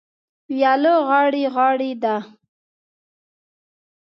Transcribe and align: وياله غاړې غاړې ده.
وياله 0.49 0.93
غاړې 1.07 1.43
غاړې 1.55 1.91
ده. 2.03 2.15